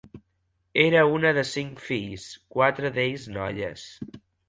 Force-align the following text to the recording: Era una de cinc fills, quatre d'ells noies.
Era 0.83 1.03
una 1.17 1.35
de 1.39 1.45
cinc 1.51 1.85
fills, 1.91 2.27
quatre 2.59 2.95
d'ells 2.99 3.33
noies. 3.41 3.89